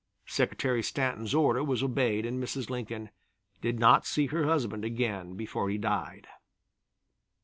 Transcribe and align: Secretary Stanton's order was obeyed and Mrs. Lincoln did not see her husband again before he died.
Secretary 0.25 0.81
Stanton's 0.81 1.35
order 1.35 1.63
was 1.63 1.83
obeyed 1.83 2.25
and 2.25 2.43
Mrs. 2.43 2.71
Lincoln 2.71 3.11
did 3.61 3.77
not 3.79 4.07
see 4.07 4.25
her 4.25 4.45
husband 4.47 4.83
again 4.83 5.35
before 5.35 5.69
he 5.69 5.77
died. 5.77 6.25